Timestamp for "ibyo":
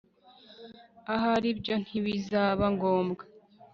1.53-1.73